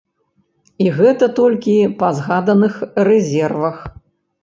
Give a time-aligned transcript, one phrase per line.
[0.85, 2.73] І гэта толькі па згаданых
[3.13, 3.77] рэзервах.